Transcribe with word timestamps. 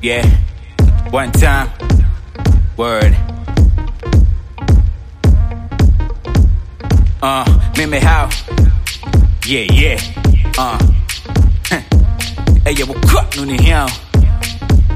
Yeah, 0.00 0.24
one 1.10 1.32
time. 1.32 1.70
Word. 2.76 3.16
Uh, 7.20 7.72
me 7.76 7.86
me 7.86 7.98
how? 7.98 8.30
Yeah, 9.44 9.66
yeah. 9.72 9.98
Uh. 10.56 10.78
hey, 12.64 12.74
yeah, 12.76 12.84
what 12.84 13.02
cut 13.08 13.36
no 13.36 13.42
ni 13.42 13.60
here? 13.60 13.86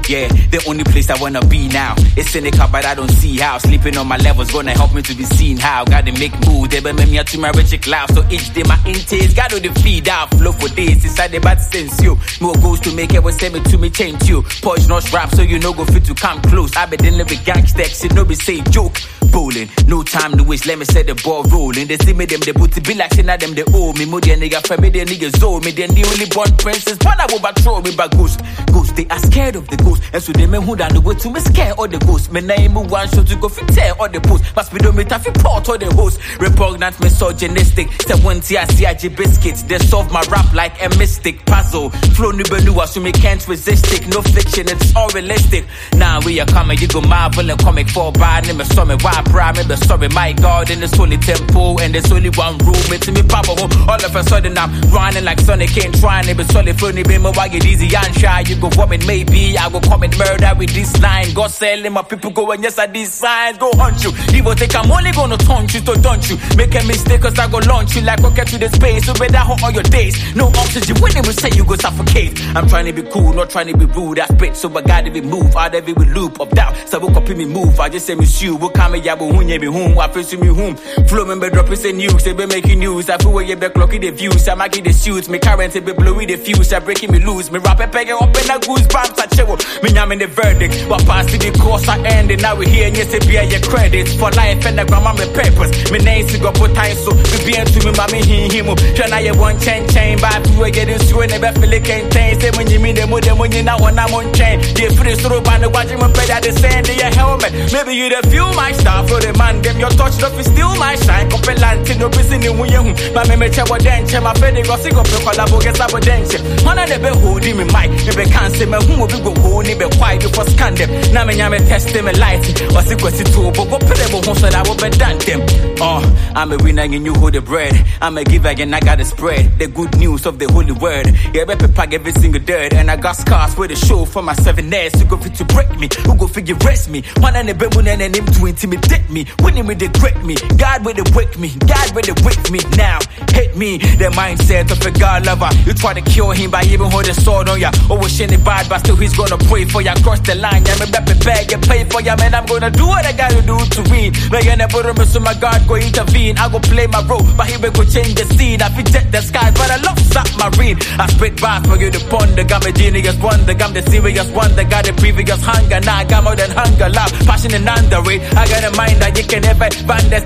Yeah, 0.09 0.27
the 0.27 0.61
only 0.67 0.83
place 0.83 1.09
I 1.09 1.19
wanna 1.21 1.39
be 1.45 1.69
now. 1.69 1.95
It's 2.17 2.31
cynical, 2.31 2.67
but 2.71 2.85
I 2.85 2.93
don't 2.93 3.09
see 3.09 3.37
how. 3.37 3.57
Sleeping 3.57 3.97
on 3.97 4.07
my 4.07 4.17
levels 4.17 4.51
gonna 4.51 4.71
help 4.71 4.93
me 4.93 5.01
to 5.01 5.15
be 5.15 5.23
seen 5.23 5.57
how. 5.57 5.85
Gotta 5.85 6.11
make 6.11 6.33
moves, 6.45 6.69
they 6.69 6.81
make 6.81 7.09
me 7.09 7.23
to 7.23 7.37
my 7.39 7.49
rich 7.51 7.79
cloud. 7.81 8.13
So 8.13 8.25
each 8.29 8.53
day 8.53 8.63
my 8.63 8.77
intakes 8.85 9.33
got 9.33 9.51
to 9.51 9.59
the 9.59 9.71
feed 9.81 10.09
out. 10.09 10.29
Flow 10.35 10.51
for 10.51 10.67
days, 10.75 11.03
inside 11.05 11.31
the 11.31 11.39
bad 11.39 11.61
sense 11.61 12.01
you. 12.01 12.17
More 12.41 12.53
goals 12.55 12.81
to 12.81 12.93
make 12.93 13.13
it, 13.13 13.23
send 13.39 13.53
me 13.53 13.61
to 13.61 13.77
me 13.77 13.89
change 13.89 14.27
you. 14.27 14.43
Punch 14.61 14.87
not 14.87 15.11
rap, 15.13 15.33
so 15.33 15.41
you 15.41 15.57
know 15.59 15.73
go 15.73 15.85
fit 15.85 16.03
to 16.05 16.13
come 16.13 16.41
close. 16.43 16.75
I 16.75 16.85
be 16.85 16.97
dealing 16.97 17.19
with 17.19 17.39
gangsta, 17.45 17.85
shit, 17.87 18.13
no 18.13 18.25
be 18.25 18.35
say 18.35 18.59
joke. 18.71 18.99
Bowling, 19.31 19.69
no 19.87 20.03
time 20.03 20.37
to 20.37 20.43
waste, 20.43 20.67
let 20.67 20.77
me 20.77 20.85
set 20.85 21.07
the 21.07 21.15
ball 21.23 21.43
rolling. 21.43 21.87
They 21.87 21.97
see 21.97 22.13
me, 22.13 22.25
them, 22.25 22.41
they 22.41 22.53
put 22.53 22.75
it 22.77 22.85
be 22.85 22.93
like, 22.93 23.15
now 23.23 23.37
them, 23.37 23.53
they 23.55 23.63
owe 23.73 23.93
me. 23.93 24.05
More 24.05 24.21
than 24.21 24.41
nigga, 24.41 24.61
they 24.91 25.05
niggas 25.05 25.41
owe 25.41 25.59
me. 25.61 25.71
Then 25.71 25.89
the 25.95 26.03
only 26.05 26.27
born 26.27 26.51
princess, 26.57 26.97
but 26.97 27.19
I 27.19 27.25
will 27.31 27.39
patrol 27.39 27.81
me, 27.81 27.95
but 27.95 28.11
ghost. 28.11 28.41
Ghost, 28.71 28.95
they 28.95 29.07
are 29.07 29.19
scared 29.19 29.55
of 29.55 29.67
the 29.69 29.77
ghost. 29.77 29.92
And 30.13 30.21
so 30.21 30.31
they 30.33 30.45
may 30.45 30.61
who 30.61 30.75
down 30.75 30.93
the 30.93 31.01
way 31.01 31.15
to 31.15 31.29
me 31.29 31.39
scare 31.39 31.73
all 31.73 31.87
the 31.87 31.97
ghosts. 31.99 32.31
Me 32.31 32.41
name 32.41 32.73
one 32.75 33.07
shot 33.09 33.27
to 33.27 33.35
go 33.35 33.49
fit 33.49 33.67
tear 33.69 33.93
all 33.99 34.09
the 34.09 34.21
post. 34.21 34.43
My 34.55 34.63
speedometer 34.63 35.19
fi 35.19 35.31
port 35.31 35.69
all 35.69 35.77
the 35.77 35.91
host. 35.93 36.19
Repugnant, 36.39 36.99
misogynistic. 36.99 37.91
Say 38.01 38.15
one 38.23 38.41
tia 38.41 38.65
CIG 38.67 39.15
biscuits. 39.15 39.63
They 39.63 39.77
solve 39.79 40.11
my 40.11 40.21
rap 40.29 40.53
like 40.53 40.81
a 40.83 40.89
mystic 40.97 41.45
puzzle. 41.45 41.89
Flow 42.15 42.31
new 42.31 42.43
benua 42.45 42.87
so 42.87 42.99
me 43.01 43.11
can't 43.11 43.45
resist 43.47 43.91
it. 43.93 44.07
No 44.07 44.21
fiction, 44.21 44.67
it's 44.69 44.95
all 44.95 45.09
realistic. 45.09 45.65
Now 45.95 46.19
we 46.25 46.39
are 46.39 46.45
coming, 46.47 46.77
you 46.77 46.87
go 46.87 47.01
marvel 47.01 47.49
and 47.49 47.59
comic 47.59 47.89
for 47.89 48.11
bad. 48.11 48.47
Never 48.47 48.65
saw 48.65 48.85
me 48.85 48.95
why 49.01 49.21
prime, 49.25 49.55
never 49.55 49.77
sorry. 49.77 50.09
My 50.09 50.33
God, 50.33 50.69
in 50.69 50.79
this 50.79 50.93
holy 50.95 51.17
temple, 51.17 51.79
and 51.81 51.93
there's 51.93 52.11
only 52.11 52.29
one 52.29 52.57
room. 52.59 52.75
It's 52.93 53.09
me 53.09 53.23
papa 53.23 53.55
home. 53.55 53.71
All 53.89 54.03
of 54.03 54.15
a 54.15 54.23
sudden 54.23 54.57
I'm 54.57 54.71
running 54.91 55.23
like 55.23 55.39
Sonic 55.39 55.75
ain't 55.83 55.99
trying. 55.99 56.25
Never 56.27 56.43
solid 56.45 56.77
flow, 56.79 56.91
ni 56.91 57.03
be 57.03 57.17
my 57.17 57.29
why 57.31 57.47
get 57.47 57.65
easy 57.65 57.89
and 57.95 58.13
shy. 58.19 58.41
You 58.47 58.55
go 58.57 58.69
woman, 58.77 59.01
maybe 59.07 59.57
I 59.57 59.69
go 59.69 59.79
commit 59.83 60.17
murder 60.17 60.51
with 60.57 60.73
this 60.73 60.99
line. 61.01 61.33
God 61.33 61.51
selling 61.51 61.93
my 61.93 62.01
people 62.03 62.31
go 62.31 62.51
and 62.51 62.63
yes 62.63 62.79
I 62.79 62.87
these 62.87 63.13
signs 63.13 63.57
go 63.57 63.71
hunt 63.75 64.03
you. 64.03 64.11
He 64.33 64.41
will 64.41 64.55
take 64.55 64.75
I'm 64.75 64.91
only 64.91 65.11
gonna 65.11 65.37
taunt 65.37 65.73
you, 65.73 65.81
so 65.81 65.95
don't 65.95 66.23
you 66.29 66.37
make 66.57 66.73
a 66.75 66.83
mistake 66.85 67.21
cause 67.21 67.37
I 67.37 67.49
go 67.49 67.59
launch 67.59 67.95
you 67.95 68.01
like 68.01 68.19
rocket 68.19 68.47
to 68.47 68.57
the 68.57 68.69
space. 68.69 69.05
So 69.05 69.13
better 69.13 69.37
hot 69.37 69.63
all 69.63 69.71
your 69.71 69.83
days. 69.83 70.15
No 70.35 70.47
oxygen 70.47 70.97
when 71.01 71.13
they 71.13 71.21
will 71.21 71.33
say 71.33 71.49
you 71.55 71.65
go 71.65 71.75
suffocate. 71.75 72.39
I'm 72.55 72.67
trying 72.67 72.85
to 72.85 72.93
be 72.93 73.03
cool, 73.09 73.33
not 73.33 73.49
trying 73.49 73.67
to 73.67 73.77
be 73.77 73.85
rude. 73.85 74.19
I 74.19 74.25
spit 74.27 74.55
so 74.55 74.69
I 74.75 74.81
gotta 74.81 75.11
be 75.11 75.21
move 75.21 75.55
out 75.55 75.75
it 75.75 75.85
with 75.85 76.07
loop 76.09 76.39
of 76.39 76.49
doubt. 76.51 76.75
So 76.87 76.99
we 76.99 77.13
copy 77.13 77.33
me 77.35 77.45
move. 77.45 77.79
I 77.79 77.89
just 77.89 78.05
say 78.05 78.15
me 78.15 78.25
shoe. 78.25 78.55
We 78.55 78.69
come 78.69 78.95
ya 78.95 79.15
but 79.15 79.31
who 79.31 79.43
me 79.43 79.65
home. 79.65 79.97
I 79.99 80.07
feel 80.11 80.39
me 80.39 80.47
home. 80.47 80.75
Flow 81.07 81.25
me 81.25 81.39
be 81.39 81.49
dropping 81.49 81.75
say 81.75 81.91
news. 81.91 82.23
They 82.23 82.33
be 82.33 82.45
making 82.45 82.79
news. 82.79 83.09
I 83.09 83.17
feel 83.17 83.33
where 83.33 83.43
you 83.43 83.55
be 83.55 83.67
clocking 83.67 84.01
the 84.01 84.11
views. 84.11 84.47
I 84.47 84.55
might 84.55 84.71
get 84.71 84.83
the 84.83 84.93
suits. 84.93 85.29
Me 85.29 85.39
current 85.39 85.73
be 85.73 85.93
blowing 85.93 86.27
the 86.27 86.37
fuse. 86.37 86.71
I 86.73 86.79
breaking 86.79 87.11
me 87.11 87.19
loose. 87.19 87.51
Me 87.51 87.59
rap 87.59 87.79
a 87.79 87.87
peg 87.87 88.09
up 88.09 88.21
in 88.23 88.49
a 88.49 88.59
goosebumps. 88.59 89.19
I 89.19 89.25
chill. 89.35 89.57
Me 89.81 89.89
nyamming 89.89 90.19
the 90.19 90.27
verdict. 90.27 90.85
What 90.89 91.05
pass 91.05 91.25
the 91.25 91.51
course 91.57 91.87
I 91.87 91.97
ended. 92.05 92.41
Now 92.41 92.55
we 92.55 92.67
here 92.67 92.87
and 92.87 92.97
yes 92.97 93.13
it 93.13 93.25
be 93.25 93.33
your 93.33 93.61
credits 93.61 94.13
for 94.13 94.29
life 94.31 94.65
and 94.65 94.77
the 94.77 94.85
grandma 94.85 95.13
me 95.13 95.25
papers. 95.33 95.71
Me 95.91 95.99
name 95.99 96.27
to 96.27 96.37
go 96.37 96.51
put 96.51 96.75
time 96.75 96.95
so 96.95 97.11
me 97.15 97.37
be 97.45 97.53
to 97.57 97.79
me 97.81 97.91
mama 97.97 98.19
him 98.19 98.51
him. 98.51 98.67
Try 98.93 99.19
you 99.19 99.33
one 99.33 99.59
chain 99.59 99.87
chain 99.89 100.19
by 100.19 100.37
people 100.43 100.69
getting 100.69 100.99
through 100.99 101.21
and 101.25 101.31
never 101.31 101.51
feel 101.59 101.73
it 101.73 101.83
can't 101.83 102.11
change. 102.13 102.41
Say 102.41 102.51
when 102.53 102.69
you 102.69 102.79
mean 102.79 102.95
them 102.95 103.09
with 103.09 103.25
them 103.25 103.37
when 103.37 103.51
you 103.51 103.63
not 103.63 103.81
when 103.81 103.97
I'm 103.97 104.13
on 104.13 104.33
chain. 104.33 104.59
Yeah, 104.77 104.93
free 104.93 105.15
through 105.15 105.41
by 105.41 105.57
the 105.57 105.69
watching 105.69 105.99
my 105.99 106.11
pay 106.11 106.27
that 106.27 106.43
the 106.43 106.51
sand 106.53 106.89
in 106.89 106.99
your 106.99 107.13
helmet. 107.15 107.51
Maybe 107.71 107.95
you 107.95 108.09
the 108.09 108.21
few 108.29 108.45
my 108.53 108.71
star 108.73 109.07
for 109.07 109.19
the 109.19 109.33
man. 109.37 109.61
Them 109.61 109.79
your 109.79 109.93
touch 109.95 110.13
stuff 110.13 110.37
is 110.39 110.47
still 110.47 110.75
my 110.75 110.95
shine. 110.95 111.29
Compellant 111.29 111.87
no 111.97 112.09
busy 112.09 112.35
in 112.35 112.57
when 112.57 112.69
you. 112.69 112.83
My 113.13 113.23
me 113.27 113.35
me 113.39 113.49
check 113.49 113.69
what 113.69 113.81
then 113.81 114.05
check 114.07 114.21
my 114.21 114.33
fede 114.35 114.65
go 114.65 114.75
sick 114.77 114.93
up 114.93 115.07
the 115.07 115.17
collabo 115.23 115.61
get 115.61 115.79
up 115.79 115.93
with 115.93 116.05
then 116.05 116.23
Man 116.65 116.79
I 116.79 116.85
never 116.85 117.15
holding 117.19 117.57
me 117.57 117.65
mic. 117.65 117.89
Me 118.05 118.11
be 118.13 118.25
can't 118.29 118.53
say 118.55 118.65
me 118.65 118.77
who 118.85 118.99
will 118.99 119.07
be 119.07 119.19
go 119.23 119.31
hold 119.63 119.79
me 119.79 119.85
be 119.85 119.97
quiet 119.97 120.21
before 120.21 120.45
scan 120.45 120.75
them. 120.75 120.89
Now 121.13 121.25
me 121.25 121.35
nyame 121.35 121.59
test 121.67 121.93
me 121.93 122.11
light. 122.13 122.43
Or 122.75 122.81
sick 122.81 123.01
was 123.01 123.19
it 123.19 123.27
too 123.27 123.51
but 123.51 123.65
go 123.69 123.79
put 123.79 123.97
them 123.97 124.15
on 124.15 124.35
so 124.35 124.49
that 124.49 124.67
will 124.67 124.75
be 124.75 124.89
done 124.97 125.17
them. 125.19 125.41
Oh, 125.79 126.01
I'm 126.35 126.51
a 126.51 126.57
winner 126.57 126.83
and 126.83 127.05
you 127.05 127.13
hold 127.13 127.33
the 127.33 127.41
bread. 127.41 127.73
I'm 128.01 128.17
a 128.17 128.23
giver 128.23 128.49
and 128.49 128.75
I 128.75 128.79
got 128.79 128.97
to 128.97 129.05
spread 129.05 129.57
the 129.59 129.67
good 129.67 129.97
news 129.97 130.25
of 130.25 130.39
the 130.39 130.51
holy 130.51 130.71
word. 130.71 131.07
Yeah, 131.33 131.45
better 131.45 131.67
pack 131.67 131.93
every 131.93 132.11
single 132.13 132.41
dirt. 132.41 132.73
And 132.73 132.89
I 132.91 132.95
got 132.97 133.13
scars 133.13 133.53
for 133.53 133.67
the 133.67 133.75
show 133.75 134.05
for 134.05 134.21
my 134.21 134.33
seven 134.33 134.71
years. 134.71 134.93
Who 134.99 135.05
go 135.05 135.17
fit 135.17 135.35
to 135.35 135.45
break 135.45 135.69
me? 135.77 135.89
Who 136.05 136.15
go 136.15 136.27
figure 136.27 136.55
rest 136.55 136.89
me? 136.89 137.03
One 137.17 137.35
and 137.35 137.49
the 137.49 137.53
bamboo 137.53 137.79
and 137.79 138.15
him 138.15 138.25
to 138.25 138.45
intimidate 138.45 139.09
me. 139.09 139.25
Winning 139.41 139.67
with 139.67 139.79
the 139.79 139.87
great 139.99 140.17
me. 140.23 140.35
God 140.57 140.85
with 140.85 140.97
the 140.97 141.05
wake 141.15 141.37
me. 141.39 141.49
God 141.65 141.95
with 141.95 142.05
the 142.05 142.15
wake 142.25 142.51
me. 142.51 142.59
Now, 142.77 142.99
hit 143.31 143.55
me. 143.55 143.77
The 143.77 144.09
mindset 144.11 144.71
of 144.71 144.79
a 144.85 144.91
God 144.97 145.25
lover. 145.25 145.49
You 145.65 145.73
try 145.73 145.93
to 145.93 146.01
kill 146.01 146.31
him 146.31 146.51
by 146.51 146.63
even 146.63 146.89
holding 146.89 147.13
sword 147.13 147.49
on 147.49 147.59
ya. 147.59 147.71
Oh, 147.89 147.93
Always 147.93 148.17
shiny 148.17 148.37
bad, 148.37 148.67
but 148.69 148.79
still 148.79 148.95
he's 148.95 149.15
gonna 149.15 149.37
pray 149.53 149.65
for 149.65 149.81
ya. 149.81 149.93
Cross 150.01 150.21
the 150.25 150.35
line, 150.35 150.65
yeah, 150.65 150.77
me 150.81 150.89
better 150.89 151.17
beg 151.21 151.53
and 151.53 151.61
pay 151.61 151.85
for 151.85 152.01
ya. 152.01 152.15
Man, 152.17 152.33
I'm 152.33 152.45
gonna 152.45 152.71
do 152.71 152.85
what 152.87 153.05
I 153.05 153.13
gotta 153.13 153.41
do 153.45 153.57
to 153.57 153.81
win. 153.93 154.09
But 154.33 154.41
you 154.45 154.55
never 154.57 154.81
remember, 154.81 155.05
so 155.05 155.19
my 155.19 155.35
God 155.37 155.61
go 155.67 155.75
intervene. 155.75 156.37
I 156.37 156.49
go 156.49 156.59
play 156.59 156.87
my 156.87 157.01
role, 157.05 157.25
but 157.37 157.45
he 157.45 157.57
will 157.61 157.71
go 157.71 157.83
change 157.85 158.15
the 158.17 158.25
scene. 158.33 158.61
I 158.61 158.69
fit 158.73 158.89
the 158.89 159.21
sky, 159.21 159.51
but 159.53 159.69
I 159.69 159.77
love 159.77 159.99
submarine. 160.09 160.77
I 160.97 161.05
spit 161.13 161.37
bars 161.39 161.61
for 161.69 161.77
you 161.77 161.91
to 161.91 162.01
ponder. 162.09 162.43
Got 162.43 162.65
me 162.65 162.71
genius 162.73 163.17
wonder. 163.21 163.53
I'm 163.53 163.73
the 163.73 163.83
serious 163.85 164.29
one 164.33 164.55
that 164.57 164.69
got 164.69 164.85
the 164.85 164.93
previous 164.93 165.41
hunger. 165.41 165.79
Now 165.79 166.01
I 166.01 166.03
got 166.05 166.23
more 166.23 166.35
than 166.35 166.49
hunger, 166.49 166.89
love, 166.89 167.11
passion 167.29 167.53
and 167.53 167.69
underrated. 167.69 168.33
I 168.33 168.49
got 168.49 168.63
a 168.65 168.71
mind 168.75 168.97
that 169.01 169.13
you 169.17 169.25
can 169.29 169.41
never 169.43 169.69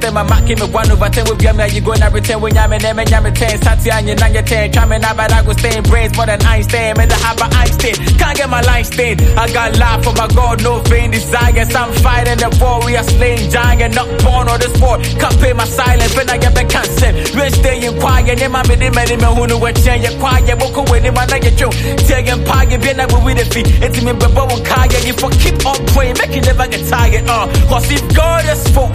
them, 0.07 0.17
I'm 0.17 0.27
marking 0.27 0.59
me 0.59 0.67
one 0.69 0.89
over 0.91 1.09
ten 1.09 1.25
with 1.27 1.41
you. 1.41 1.51
You 1.75 1.81
gonna 1.81 2.09
return 2.09 2.41
when 2.41 2.57
I'm 2.57 2.71
in 2.73 2.85
and 2.85 2.99
I'm 2.99 3.33
ten. 3.33 3.61
Satya 3.61 3.93
and 3.95 4.07
you're 4.07 4.15
not 4.15 4.31
your 4.33 4.43
ten. 4.43 4.71
Trying 4.71 5.03
out, 5.03 5.17
but 5.17 5.31
I 5.31 5.43
go 5.43 5.53
stay 5.53 5.77
in 5.77 5.83
brains 5.83 6.15
more 6.15 6.25
than 6.25 6.41
Einstein. 6.45 6.95
Man, 6.97 7.09
the 7.09 7.15
harbor 7.15 7.49
Einstein. 7.55 7.95
Can't 8.17 8.37
get 8.37 8.49
my 8.49 8.61
line 8.61 8.83
stained. 8.83 9.16
I 9.37 9.51
got 9.51 9.77
life 9.77 10.03
for 10.03 10.13
my 10.13 10.27
God, 10.27 10.63
no 10.63 10.79
vain 10.89 11.11
desires. 11.11 11.73
I'm 11.75 11.91
fighting 12.01 12.37
the 12.37 12.49
war. 12.61 12.85
We 12.85 12.95
are 12.97 13.03
slaying 13.03 13.49
giant, 13.49 13.95
not 13.95 14.07
born 14.23 14.49
on 14.49 14.59
the 14.59 14.69
sport. 14.75 15.03
Can't 15.19 15.37
pay 15.39 15.53
my 15.53 15.65
silence 15.65 16.15
when 16.15 16.29
I 16.29 16.37
get 16.37 16.53
back 16.55 16.69
cancer. 16.69 17.11
We're 17.37 17.49
staying 17.49 17.99
quiet. 17.99 18.39
Yeah, 18.39 18.47
my 18.47 18.65
many, 18.67 18.89
many, 18.89 19.15
men 19.17 19.35
who 19.35 19.47
know 19.47 19.57
what 19.57 19.75
change. 19.77 20.03
You're 20.05 20.19
quiet. 20.19 20.57
Book 20.59 20.77
away, 20.77 20.99
they 20.99 21.11
might 21.11 21.29
not 21.29 21.41
get 21.41 21.59
you. 21.59 21.69
Taking 22.09 22.43
pie, 22.45 22.65
be 22.65 22.93
not 22.93 23.11
with 23.23 23.37
the 23.37 23.45
feet. 23.45 23.67
It's 23.83 24.01
me, 24.03 24.13
but 24.13 24.33
won't 24.33 24.65
kaya. 24.65 24.99
If 25.05 25.23
I 25.23 25.29
keep 25.37 25.65
on 25.65 25.79
praying, 25.93 26.17
make 26.17 26.35
it 26.37 26.45
never 26.45 26.67
get 26.67 26.83
tired. 26.87 27.25
Uh, 27.27 27.45
cause 27.69 27.89
if 27.91 28.03
God 28.15 28.45
is 28.45 28.63
for 28.73 28.87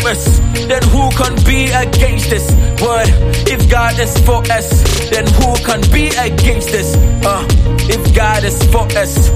then 0.68 0.82
who 0.88 1.10
can 1.16 1.34
be 1.44 1.70
against 1.70 2.30
this? 2.30 2.50
Word. 2.80 3.11
God 3.72 3.98
is 3.98 4.14
for 4.26 4.42
us, 4.52 4.68
then 5.08 5.26
who 5.26 5.54
can 5.64 5.80
be 5.90 6.08
against 6.08 6.68
this? 6.68 6.94
Uh, 7.24 7.42
if 7.88 8.14
God 8.14 8.44
is 8.44 8.62
for 8.64 8.84
us, 8.98 9.28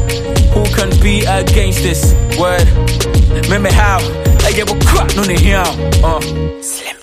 who 0.52 0.62
can 0.76 0.90
be 1.00 1.24
against 1.24 1.78
this? 1.78 2.12
Word. 2.38 2.68
Remember 3.44 3.72
how? 3.72 3.96
I 4.44 4.52
gave 4.52 4.68
a 4.68 4.78
crap 4.84 5.16
on 5.16 5.28
the 5.28 5.38
hill. 5.40 5.64
Uh, 6.04 6.20
slim. 6.60 6.95